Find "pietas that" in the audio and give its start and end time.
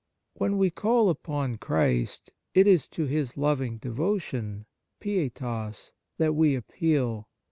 4.99-6.33